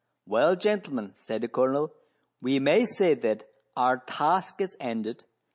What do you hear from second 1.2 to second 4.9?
the Colonel," we may say that our task is